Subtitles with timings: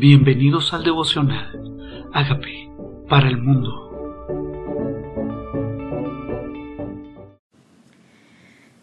[0.00, 2.08] Bienvenidos al devocional.
[2.14, 2.70] Hágame
[3.06, 3.68] para el mundo.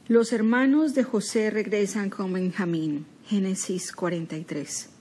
[0.08, 3.08] Los hermanos de José regresan con Benjamín.
[3.26, 4.92] Génesis 43.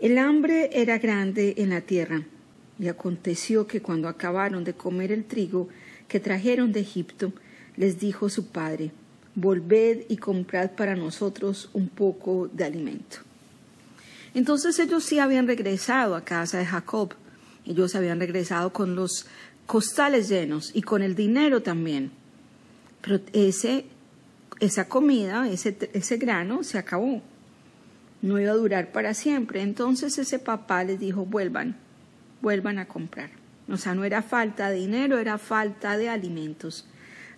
[0.00, 2.24] El hambre era grande en la tierra,
[2.80, 5.68] y aconteció que cuando acabaron de comer el trigo
[6.08, 7.32] que trajeron de Egipto,
[7.76, 8.90] les dijo su padre,
[9.36, 13.29] Volved y comprad para nosotros un poco de alimento.
[14.34, 17.14] Entonces ellos sí habían regresado a casa de Jacob.
[17.66, 19.26] Ellos habían regresado con los
[19.66, 22.12] costales llenos y con el dinero también.
[23.00, 23.86] Pero ese,
[24.60, 27.22] esa comida, ese, ese grano se acabó.
[28.22, 29.62] No iba a durar para siempre.
[29.62, 31.76] Entonces ese papá les dijo, vuelvan,
[32.40, 33.30] vuelvan a comprar.
[33.68, 36.86] O sea, no era falta de dinero, era falta de alimentos.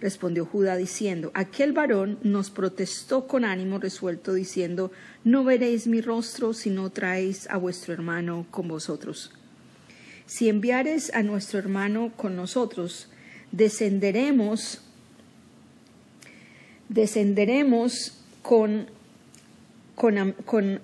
[0.02, 4.91] Respondió Judá diciendo, aquel varón nos protestó con ánimo resuelto, diciendo,
[5.23, 9.30] no veréis mi rostro si no traéis a vuestro hermano con vosotros.
[10.27, 13.10] Si enviares a nuestro hermano con nosotros,
[13.52, 14.80] descenderemos,
[16.88, 18.88] descenderemos con,
[19.95, 20.80] con, con,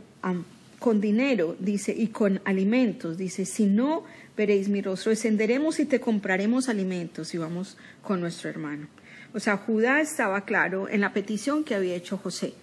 [0.78, 4.05] con dinero, dice, y con alimentos, dice, si no
[4.37, 8.87] veréis mi rostro, descenderemos y te compraremos alimentos y vamos con nuestro hermano.
[9.34, 12.55] O sea, Judá estaba claro en la petición que había hecho José.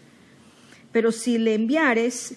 [0.91, 2.35] Pero si le enviares,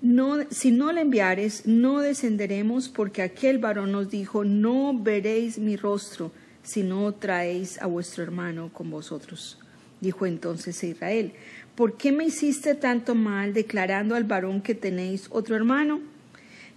[0.00, 5.76] no, si no le enviares, no descenderemos, porque aquel varón nos dijo, no veréis mi
[5.76, 9.58] rostro si no traéis a vuestro hermano con vosotros.
[10.00, 11.32] Dijo entonces Israel,
[11.74, 16.00] ¿por qué me hiciste tanto mal declarando al varón que tenéis otro hermano?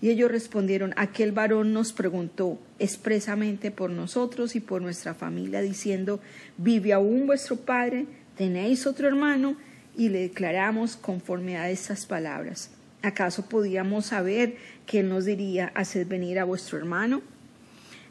[0.02, 6.20] Y ellos respondieron, aquel varón nos preguntó expresamente por nosotros y por nuestra familia, diciendo,
[6.58, 8.06] ¿vive aún vuestro padre?
[8.38, 9.58] ¿Tenéis otro hermano?
[9.96, 12.70] Y le declaramos conforme a estas palabras.
[13.02, 17.22] ¿Acaso podíamos saber que nos diría, haced venir a vuestro hermano?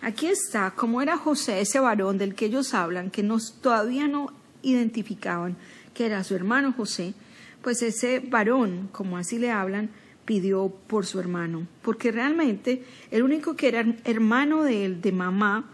[0.01, 4.33] Aquí está, como era José, ese varón del que ellos hablan, que nos, todavía no
[4.63, 5.57] identificaban
[5.95, 7.15] que era su hermano José,
[7.63, 9.89] pues ese varón, como así le hablan,
[10.27, 15.71] pidió por su hermano, porque realmente el único que era hermano de él, de mamá,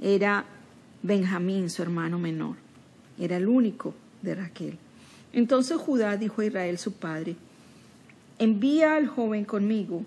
[0.00, 0.44] era
[1.02, 2.56] Benjamín, su hermano menor.
[3.18, 4.78] Era el único de Raquel.
[5.32, 7.36] Entonces Judá dijo a Israel su padre,
[8.38, 10.04] envía al joven conmigo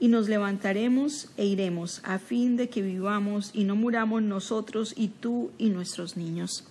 [0.00, 5.08] y nos levantaremos e iremos a fin de que vivamos y no muramos nosotros y
[5.08, 6.64] tú y nuestros niños.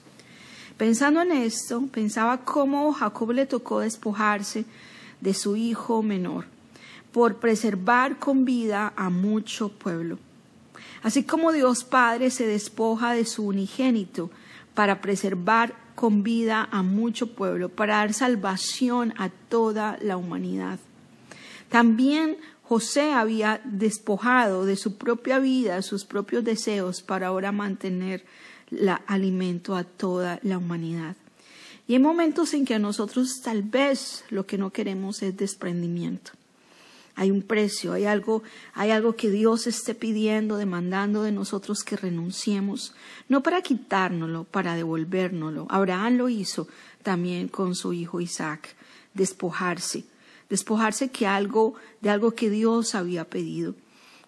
[0.78, 4.66] Pensando en esto, pensaba cómo Jacob le tocó despojarse
[5.22, 6.53] de su hijo menor
[7.14, 10.18] por preservar con vida a mucho pueblo.
[11.04, 14.32] Así como Dios Padre se despoja de su unigénito
[14.74, 20.80] para preservar con vida a mucho pueblo, para dar salvación a toda la humanidad.
[21.70, 28.26] También José había despojado de su propia vida, sus propios deseos, para ahora mantener
[28.72, 31.16] la alimento a toda la humanidad.
[31.88, 36.32] Y hay momentos en que a nosotros tal vez lo que no queremos es desprendimiento
[37.16, 38.44] hay un precio, hay algo,
[38.74, 42.94] hay algo que Dios esté pidiendo, demandando de nosotros que renunciemos,
[43.30, 45.68] no para quitárnoslo, para devolvérnoslo.
[45.70, 46.68] Abraham lo hizo
[47.04, 48.76] también con su hijo Isaac,
[49.14, 50.06] despojarse,
[50.50, 53.76] despojarse que algo, de algo que Dios había pedido.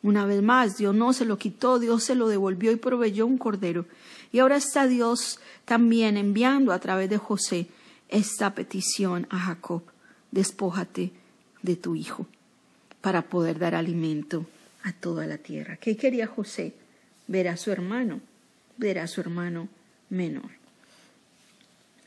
[0.04, 3.40] Una vez más, Dios no se lo quitó, Dios se lo devolvió y proveyó un
[3.40, 3.88] cordero.
[4.32, 7.68] Y ahora está Dios también enviando a través de José
[8.10, 9.82] esta petición a Jacob,
[10.30, 11.12] despójate
[11.64, 12.28] de tu hijo
[13.06, 14.48] para poder dar alimento
[14.82, 15.78] a toda la tierra.
[15.78, 16.74] ¿Qué quería José?
[17.28, 18.20] Ver a su hermano,
[18.78, 19.70] ver a su hermano
[20.10, 20.50] menor.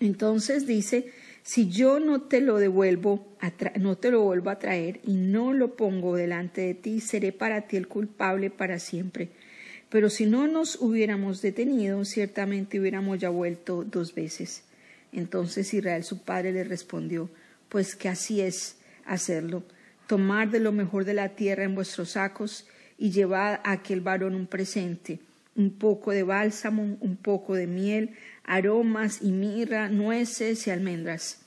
[0.00, 1.12] Entonces dice,
[1.44, 3.28] si yo no te lo devuelvo,
[3.78, 7.69] no te lo vuelvo a traer y no lo pongo delante de ti, seré para
[7.69, 9.28] ti el culpable para siempre.
[9.91, 14.64] Pero si no nos hubiéramos detenido, ciertamente hubiéramos ya vuelto dos veces.
[15.12, 17.31] Entonces Israel su padre le respondió,
[17.69, 19.62] pues que así es hacerlo
[20.08, 22.66] tomar de lo mejor de la tierra en vuestros sacos
[22.96, 25.20] y llevad a aquel varón un presente,
[25.55, 31.43] un poco de bálsamo, un poco de miel, aromas y mirra, nueces y almendras.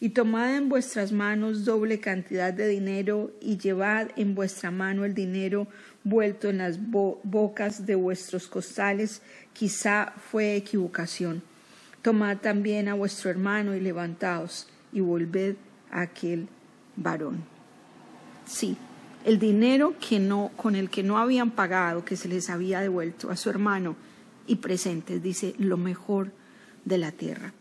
[0.00, 5.14] Y tomad en vuestras manos doble cantidad de dinero y llevad en vuestra mano el
[5.14, 5.68] dinero
[6.02, 9.20] vuelto en las bocas de vuestros costales,
[9.52, 11.42] quizá fue equivocación.
[12.00, 15.56] Tomad también a vuestro hermano y levantaos y volved
[15.90, 16.48] a aquel
[16.96, 17.55] varón.
[18.46, 18.76] Sí,
[19.24, 23.30] el dinero que no, con el que no habían pagado, que se les había devuelto
[23.30, 23.96] a su hermano
[24.46, 26.30] y presentes, dice, lo mejor
[26.84, 27.52] de la tierra,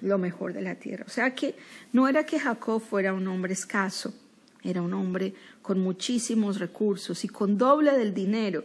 [0.00, 1.04] lo mejor de la tierra.
[1.06, 1.56] O sea que
[1.92, 4.14] no era que Jacob fuera un hombre escaso,
[4.62, 8.64] era un hombre con muchísimos recursos y con doble del dinero,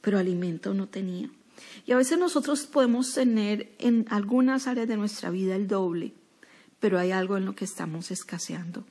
[0.00, 1.30] pero alimento no tenía.
[1.86, 6.14] Y a veces nosotros podemos tener en algunas áreas de nuestra vida el doble,
[6.80, 8.84] pero hay algo en lo que estamos escaseando.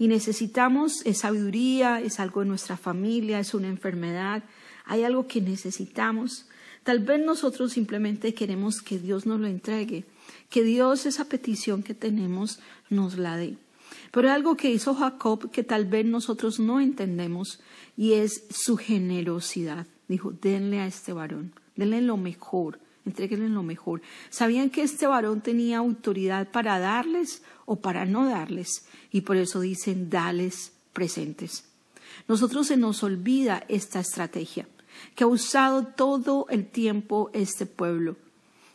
[0.00, 4.42] Y necesitamos es sabiduría, es algo en nuestra familia, es una enfermedad,
[4.86, 6.46] hay algo que necesitamos.
[6.84, 10.06] Tal vez nosotros simplemente queremos que Dios nos lo entregue,
[10.48, 13.58] que Dios esa petición que tenemos nos la dé.
[14.10, 17.60] Pero hay algo que hizo Jacob que tal vez nosotros no entendemos
[17.94, 19.86] y es su generosidad.
[20.08, 24.00] Dijo, denle a este varón, denle lo mejor, entreguenle lo mejor.
[24.30, 28.84] ¿Sabían que este varón tenía autoridad para darles o para no darles?
[29.12, 31.62] Y por eso dicen, dales presentes.
[32.26, 34.66] Nosotros se nos olvida esta estrategia
[35.14, 38.16] que ha usado todo el tiempo este pueblo.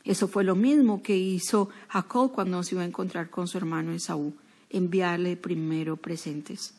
[0.05, 3.91] Eso fue lo mismo que hizo Jacob cuando se iba a encontrar con su hermano
[3.91, 4.33] Esaú
[4.69, 6.73] enviarle primero presentes.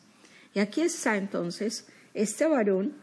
[0.55, 1.85] Y aquí está entonces
[2.15, 2.93] este varón,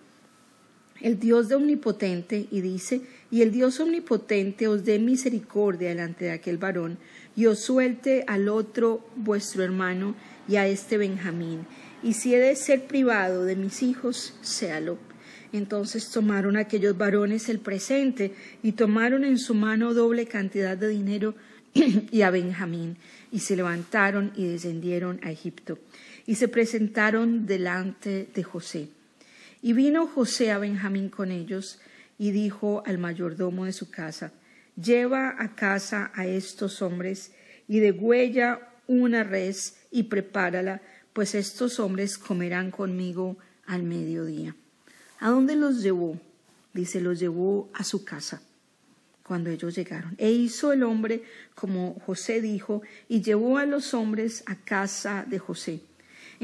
[1.00, 6.32] el Dios de omnipotente, y dice, y el Dios omnipotente os dé misericordia delante de
[6.32, 6.98] aquel varón,
[7.36, 10.14] y os suelte al otro vuestro hermano
[10.48, 11.66] y a este Benjamín,
[12.02, 14.98] y si he de ser privado de mis hijos, séalo.
[15.52, 21.34] Entonces tomaron aquellos varones el presente y tomaron en su mano doble cantidad de dinero
[21.74, 22.96] y a Benjamín,
[23.32, 25.78] y se levantaron y descendieron a Egipto,
[26.26, 28.88] y se presentaron delante de José.
[29.62, 31.80] Y vino José a Benjamín con ellos,
[32.18, 34.32] y dijo al mayordomo de su casa,
[34.76, 37.32] Lleva a casa a estos hombres,
[37.68, 40.82] y degüella una res, y prepárala,
[41.12, 43.36] pues estos hombres comerán conmigo
[43.66, 44.54] al mediodía.
[45.20, 46.20] ¿A dónde los llevó?
[46.72, 48.42] Dice, los llevó a su casa
[49.22, 50.14] cuando ellos llegaron.
[50.18, 51.24] E hizo el hombre
[51.54, 55.80] como José dijo, y llevó a los hombres a casa de José.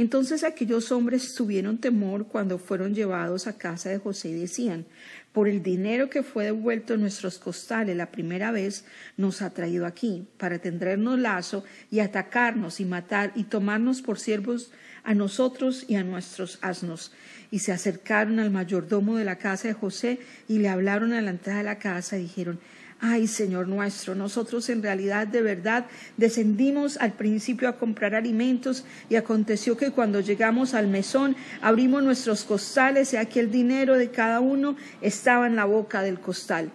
[0.00, 4.86] Entonces aquellos hombres tuvieron temor cuando fueron llevados a casa de José y decían,
[5.34, 8.86] por el dinero que fue devuelto en nuestros costales la primera vez,
[9.18, 14.72] nos ha traído aquí, para tendernos lazo y atacarnos y matar y tomarnos por siervos
[15.04, 17.12] a nosotros y a nuestros asnos.
[17.50, 20.18] Y se acercaron al mayordomo de la casa de José
[20.48, 22.58] y le hablaron a la entrada de la casa y dijeron,
[23.02, 25.86] Ay, Señor nuestro, nosotros en realidad de verdad
[26.18, 32.44] descendimos al principio a comprar alimentos y aconteció que cuando llegamos al mesón abrimos nuestros
[32.44, 36.70] costales y aquel dinero de cada uno estaba en la boca del costal.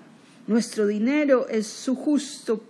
[0.48, 2.64] Nuestro dinero es su justo,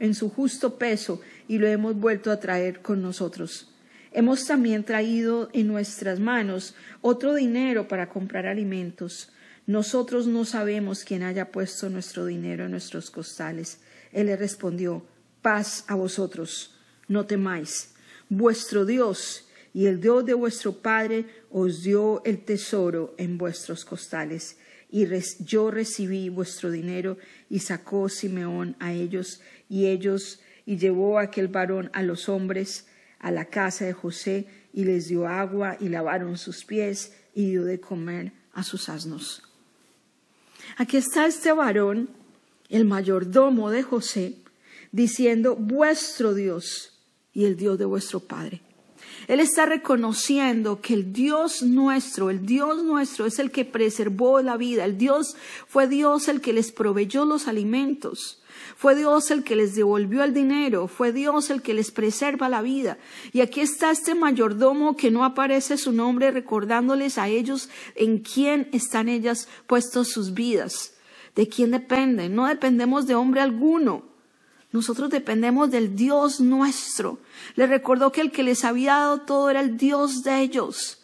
[0.00, 3.74] en su justo peso y lo hemos vuelto a traer con nosotros.
[4.12, 9.32] Hemos también traído en nuestras manos otro dinero para comprar alimentos.
[9.66, 13.80] Nosotros no sabemos quién haya puesto nuestro dinero en nuestros costales.
[14.12, 15.06] Él le respondió,
[15.40, 16.74] paz a vosotros,
[17.08, 17.94] no temáis.
[18.28, 24.56] Vuestro Dios y el Dios de vuestro Padre os dio el tesoro en vuestros costales.
[24.90, 25.06] Y
[25.44, 27.16] yo recibí vuestro dinero
[27.48, 32.86] y sacó Simeón a ellos y ellos y llevó a aquel varón a los hombres
[33.22, 37.64] a la casa de José y les dio agua y lavaron sus pies y dio
[37.64, 39.51] de comer a sus asnos.
[40.76, 42.10] Aquí está este varón,
[42.68, 44.36] el mayordomo de José,
[44.90, 46.98] diciendo, vuestro Dios
[47.32, 48.62] y el Dios de vuestro Padre.
[49.28, 54.56] Él está reconociendo que el Dios nuestro, el Dios nuestro es el que preservó la
[54.56, 58.41] vida, el Dios fue Dios el que les proveyó los alimentos.
[58.76, 62.62] Fue Dios el que les devolvió el dinero, fue Dios el que les preserva la
[62.62, 62.98] vida.
[63.32, 68.68] Y aquí está este mayordomo que no aparece su nombre recordándoles a ellos en quién
[68.72, 70.94] están ellas puestos sus vidas,
[71.34, 72.34] de quién dependen.
[72.34, 74.04] No dependemos de hombre alguno.
[74.72, 77.18] Nosotros dependemos del Dios nuestro.
[77.56, 81.01] Les recordó que el que les había dado todo era el Dios de ellos.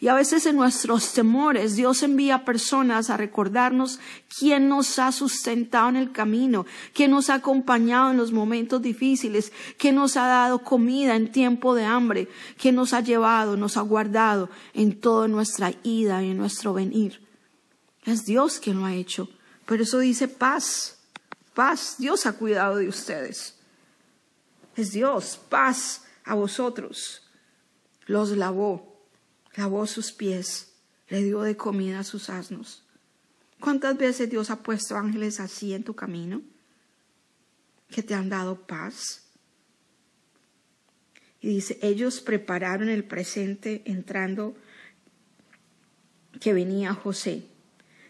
[0.00, 3.98] Y a veces en nuestros temores Dios envía personas a recordarnos
[4.38, 9.52] quién nos ha sustentado en el camino, quién nos ha acompañado en los momentos difíciles,
[9.76, 13.80] quién nos ha dado comida en tiempo de hambre, quién nos ha llevado, nos ha
[13.80, 17.20] guardado en toda nuestra ida y en nuestro venir.
[18.04, 19.28] Es Dios quien lo ha hecho.
[19.66, 20.98] Por eso dice paz,
[21.54, 21.96] paz.
[21.98, 23.56] Dios ha cuidado de ustedes.
[24.76, 27.22] Es Dios, paz a vosotros.
[28.06, 28.87] Los lavó
[29.58, 30.68] lavó sus pies,
[31.08, 32.84] le dio de comida a sus asnos.
[33.58, 36.42] ¿Cuántas veces Dios ha puesto ángeles así en tu camino?
[37.90, 39.24] Que te han dado paz.
[41.40, 44.54] Y dice, ellos prepararon el presente entrando
[46.40, 47.42] que venía José.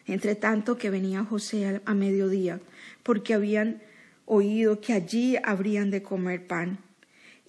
[0.05, 2.61] Entre tanto que venía José a mediodía,
[3.03, 3.83] porque habían
[4.27, 6.79] oído que allí habrían de comer pan.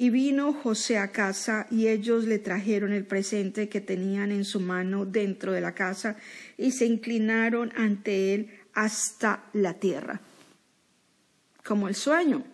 [0.02, 4.62] Y vino José a casa y ellos le trajeron el presente que tenían en su
[4.62, 6.16] mano dentro de la casa
[6.58, 10.22] y se inclinaron ante él hasta la tierra.
[11.66, 12.46] Como el sueño.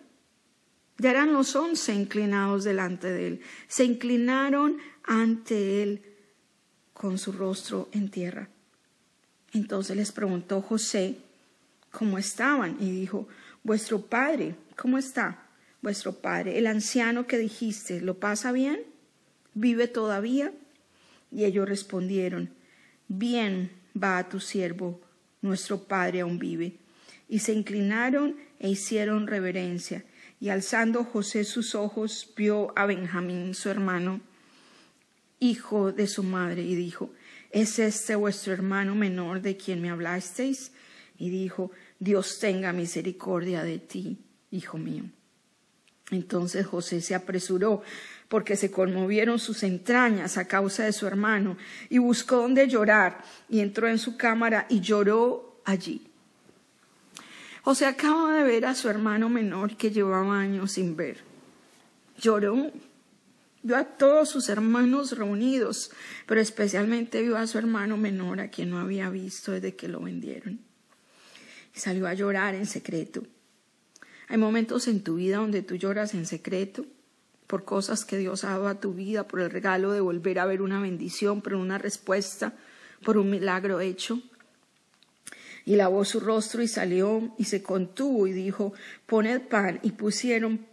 [0.98, 3.40] Ya eran los once inclinados delante de él.
[3.68, 6.02] Se inclinaron ante él
[6.92, 8.48] con su rostro en tierra.
[9.52, 11.18] Entonces les preguntó José
[11.92, 13.28] cómo estaban y dijo,
[13.62, 15.45] vuestro padre, ¿cómo está?
[15.86, 18.80] Vuestro padre, el anciano que dijiste, ¿lo pasa bien?
[19.54, 20.52] ¿Vive todavía?
[21.30, 22.50] Y ellos respondieron,
[23.06, 25.00] bien va a tu siervo,
[25.42, 26.74] nuestro padre aún vive.
[27.28, 30.04] Y se inclinaron e hicieron reverencia.
[30.40, 34.20] Y alzando José sus ojos, vio a Benjamín, su hermano,
[35.38, 37.12] hijo de su madre, y dijo,
[37.52, 40.72] ¿es este vuestro hermano menor de quien me hablasteis?
[41.16, 44.18] Y dijo, Dios tenga misericordia de ti,
[44.50, 45.04] hijo mío.
[46.10, 47.82] Entonces José se apresuró
[48.28, 51.56] porque se conmovieron sus entrañas a causa de su hermano
[51.88, 56.08] y buscó donde llorar y entró en su cámara y lloró allí.
[57.62, 61.18] José acaba de ver a su hermano menor que llevaba años sin ver.
[62.18, 62.70] Lloró,
[63.62, 65.90] vio a todos sus hermanos reunidos,
[66.26, 70.00] pero especialmente vio a su hermano menor a quien no había visto desde que lo
[70.00, 70.60] vendieron.
[71.74, 73.24] Y salió a llorar en secreto.
[74.28, 76.84] Hay momentos en tu vida donde tú lloras en secreto
[77.46, 80.46] por cosas que Dios ha dado a tu vida, por el regalo de volver a
[80.46, 82.54] ver una bendición, por una respuesta,
[83.04, 84.20] por un milagro hecho.
[85.64, 88.72] Y lavó su rostro y salió y se contuvo y dijo,
[89.06, 90.66] poned pan y pusieron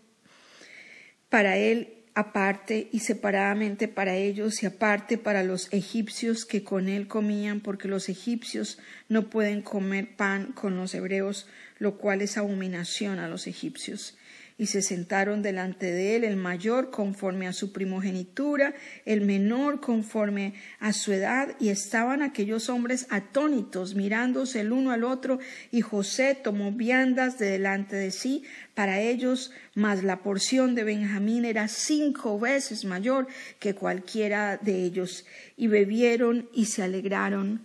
[1.30, 7.08] para él aparte y separadamente para ellos y aparte para los egipcios que con él
[7.08, 8.80] comían, porque los egipcios
[9.10, 11.48] no pueden comer pan con los hebreos,
[11.80, 14.18] lo cual es abominación a los egipcios
[14.58, 18.74] y se sentaron delante de él el mayor conforme a su primogenitura,
[19.06, 25.04] el menor conforme a su edad, y estaban aquellos hombres atónitos, mirándose el uno al
[25.04, 25.40] otro,
[25.72, 28.44] y José tomó viandas de delante de sí
[28.74, 33.28] para ellos, mas la porción de Benjamín era cinco veces mayor
[33.60, 35.26] que cualquiera de ellos,
[35.58, 37.62] y bebieron y se alegraron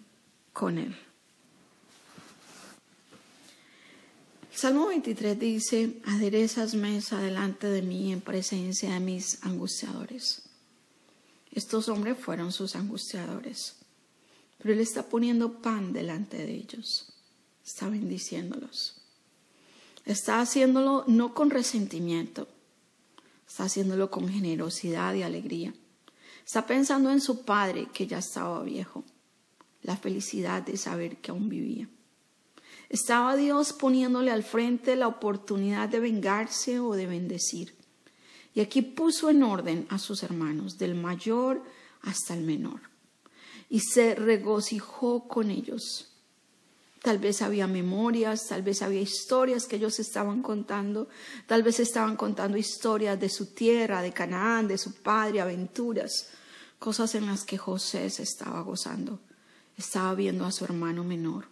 [0.52, 1.07] con él.
[4.58, 10.42] Salmo 23 dice, aderezas mesa delante de mí en presencia de mis angustiadores.
[11.52, 13.76] Estos hombres fueron sus angustiadores,
[14.58, 17.12] pero Él está poniendo pan delante de ellos,
[17.64, 19.00] está bendiciéndolos.
[20.04, 22.48] Está haciéndolo no con resentimiento,
[23.46, 25.72] está haciéndolo con generosidad y alegría.
[26.44, 29.04] Está pensando en su padre que ya estaba viejo,
[29.82, 31.88] la felicidad de saber que aún vivía.
[32.88, 37.74] Estaba Dios poniéndole al frente la oportunidad de vengarse o de bendecir.
[38.54, 41.62] Y aquí puso en orden a sus hermanos, del mayor
[42.02, 42.80] hasta el menor.
[43.68, 46.08] Y se regocijó con ellos.
[47.02, 51.08] Tal vez había memorias, tal vez había historias que ellos estaban contando,
[51.46, 56.30] tal vez estaban contando historias de su tierra, de Canaán, de su padre, aventuras,
[56.78, 59.20] cosas en las que José se estaba gozando.
[59.76, 61.46] Estaba viendo a su hermano menor.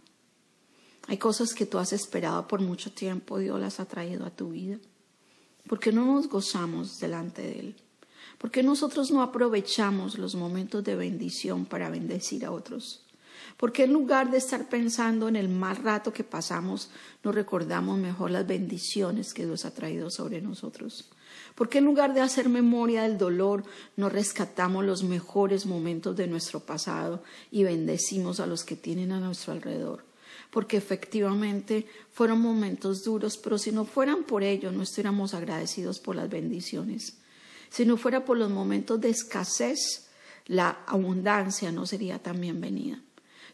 [1.09, 4.51] Hay cosas que tú has esperado por mucho tiempo, Dios las ha traído a tu
[4.51, 4.79] vida.
[5.69, 7.77] ¿Por qué no nos gozamos delante de Él?
[8.39, 13.07] ¿Por qué nosotros no aprovechamos los momentos de bendición para bendecir a otros?
[13.57, 16.91] ¿Por qué en lugar de estar pensando en el mal rato que pasamos,
[17.23, 21.09] no recordamos mejor las bendiciones que Dios ha traído sobre nosotros?
[21.55, 23.65] ¿Por qué en lugar de hacer memoria del dolor,
[23.97, 29.21] no rescatamos los mejores momentos de nuestro pasado y bendecimos a los que tienen a
[29.21, 30.05] nuestro alrededor?
[30.51, 36.17] Porque efectivamente fueron momentos duros, pero si no fueran por ello, no estuviéramos agradecidos por
[36.17, 37.19] las bendiciones.
[37.69, 40.09] Si no fuera por los momentos de escasez,
[40.47, 43.01] la abundancia no sería tan bienvenida.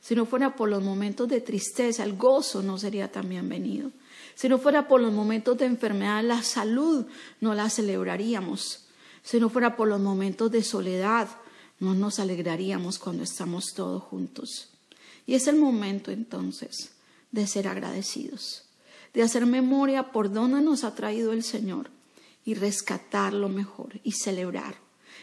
[0.00, 3.92] Si no fuera por los momentos de tristeza, el gozo no sería tan bienvenido.
[4.34, 7.06] Si no fuera por los momentos de enfermedad, la salud
[7.40, 8.86] no la celebraríamos.
[9.22, 11.28] Si no fuera por los momentos de soledad,
[11.78, 14.71] no nos alegraríamos cuando estamos todos juntos.
[15.26, 16.92] Y es el momento entonces
[17.30, 18.64] de ser agradecidos,
[19.14, 21.90] de hacer memoria por dónde nos ha traído el Señor
[22.44, 24.76] y rescatar lo mejor y celebrar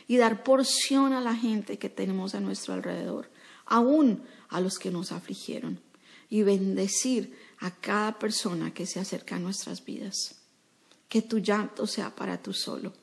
[0.10, 3.30] y dar porción a la gente que tenemos a nuestro alrededor,
[3.68, 5.80] aún a los que nos afligieron,
[6.32, 10.36] y bendecir a cada persona que se acerca a nuestras vidas.
[11.08, 12.94] Que tu llanto sea para tú solo,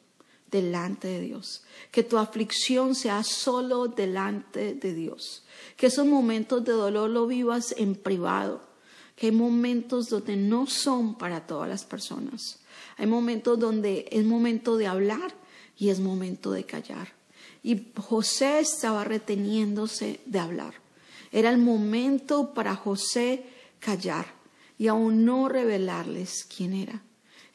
[0.50, 1.65] delante de Dios.
[1.91, 5.43] Que tu aflicción sea solo delante de Dios
[5.76, 8.62] que esos momentos de dolor lo vivas en privado,
[9.15, 12.61] que hay momentos donde no son para todas las personas.
[12.97, 15.35] Hay momentos donde es momento de hablar,
[15.79, 17.12] y es momento de callar.
[17.62, 20.75] Y José estaba reteniéndose de hablar.
[21.33, 23.45] Era el momento para José
[23.79, 24.26] callar
[24.79, 27.03] y aún no revelarles quién era.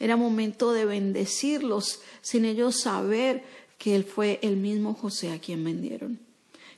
[0.02, 3.44] Era momento de bendecirlos sin ellos saber
[3.78, 6.20] que él fue el mismo José a quien vendieron.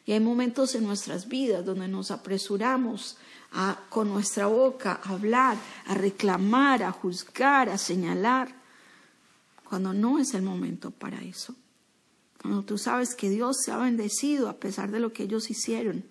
[0.06, 3.15] Y hay momentos en nuestras vidas donde nos apresuramos
[3.53, 8.53] a, con nuestra boca a hablar, a reclamar, a juzgar, a señalar,
[9.63, 11.56] cuando no es el momento para eso.
[12.42, 16.03] Cuando tú sabes que Dios se ha bendecido a pesar de lo que ellos hicieron.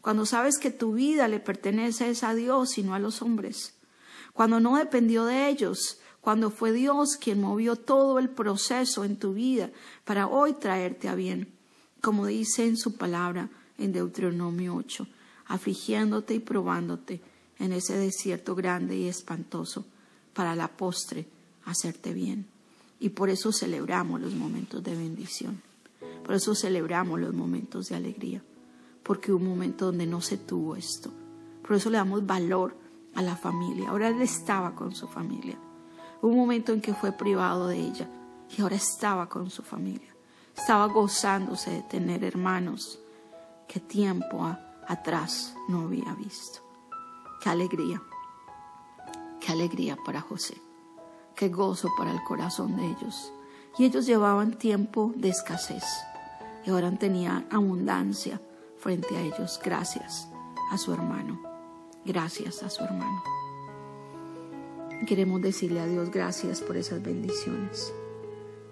[0.00, 3.74] Cuando sabes que tu vida le pertenece a Dios y no a los hombres.
[4.32, 9.34] Cuando no dependió de ellos, cuando fue Dios quien movió todo el proceso en tu
[9.34, 9.70] vida
[10.06, 11.48] para hoy traerte a bien,
[12.00, 15.06] como dice en su palabra en Deuteronomio 8,
[15.48, 17.20] afligiéndote y probándote
[17.58, 19.84] en ese desierto grande y espantoso,
[20.32, 21.26] para la postre
[21.66, 22.46] hacerte bien.
[22.98, 25.60] Y por eso celebramos los momentos de bendición,
[26.24, 28.42] por eso celebramos los momentos de alegría,
[29.02, 31.12] porque hubo un momento donde no se tuvo esto.
[31.60, 32.74] Por eso le damos valor
[33.14, 33.90] a la familia.
[33.90, 35.58] Ahora él estaba con su familia.
[36.22, 38.08] Un momento en que fue privado de ella
[38.56, 40.14] y ahora estaba con su familia.
[40.56, 42.98] Estaba gozándose de tener hermanos
[43.66, 44.44] que tiempo
[44.86, 46.60] atrás no había visto.
[47.42, 48.00] Qué alegría,
[49.40, 50.56] qué alegría para José,
[51.34, 53.32] qué gozo para el corazón de ellos.
[53.76, 55.84] Y ellos llevaban tiempo de escasez
[56.64, 58.40] y ahora tenían abundancia
[58.78, 60.28] frente a ellos gracias
[60.70, 61.40] a su hermano,
[62.04, 63.43] gracias a su hermano.
[65.06, 67.92] Queremos decirle a Dios gracias por esas bendiciones.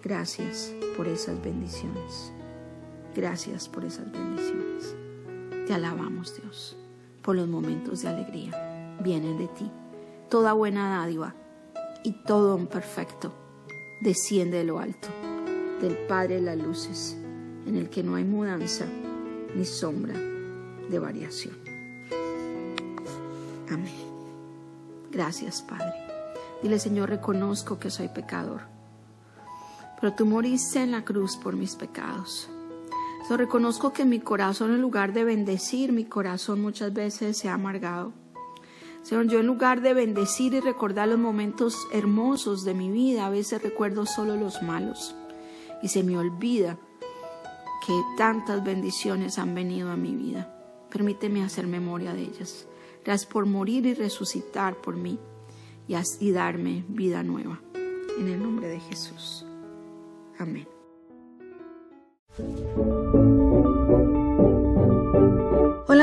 [0.03, 2.33] Gracias por esas bendiciones.
[3.15, 4.97] Gracias por esas bendiciones.
[5.67, 6.77] Te alabamos Dios
[7.23, 8.97] por los momentos de alegría.
[9.03, 9.71] Vienen de ti.
[10.31, 11.35] Toda buena dádiva
[12.03, 13.33] y todo un perfecto
[14.01, 15.09] desciende de lo alto,
[15.81, 17.17] del Padre las luces,
[17.67, 18.87] en el que no hay mudanza
[19.55, 21.55] ni sombra de variación.
[23.71, 23.95] Amén.
[25.11, 26.12] Gracias, Padre.
[26.63, 28.61] Dile, Señor, reconozco que soy pecador,
[30.01, 32.49] pero tú moriste en la cruz por mis pecados.
[33.29, 37.55] Yo reconozco que mi corazón, en lugar de bendecir, mi corazón muchas veces se ha
[37.55, 38.13] amargado.
[39.03, 43.31] Señor, yo en lugar de bendecir y recordar los momentos hermosos de mi vida, a
[43.31, 45.17] veces recuerdo solo los malos.
[45.83, 46.79] Y se me olvida
[47.85, 50.55] que tantas bendiciones han venido a mi vida.
[50.91, 52.67] Permíteme hacer memoria de ellas.
[53.05, 55.19] Gracias por morir y resucitar por mí
[55.89, 57.61] y, darme vida nueva.
[58.19, 59.47] En el nombre de Jesús.
[60.39, 60.67] Amén.